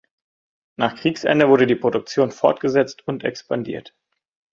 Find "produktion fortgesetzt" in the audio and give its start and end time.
1.75-3.07